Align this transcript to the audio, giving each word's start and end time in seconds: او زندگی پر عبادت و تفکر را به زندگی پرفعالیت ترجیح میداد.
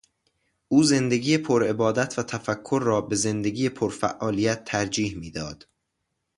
او 0.67 0.83
زندگی 0.83 1.37
پر 1.37 1.63
عبادت 1.63 2.19
و 2.19 2.23
تفکر 2.23 2.81
را 2.85 3.01
به 3.01 3.15
زندگی 3.15 3.69
پرفعالیت 3.69 4.65
ترجیح 4.65 5.17
میداد. 5.17 5.67